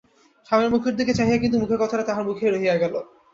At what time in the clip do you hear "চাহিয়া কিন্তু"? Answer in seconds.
1.13-1.57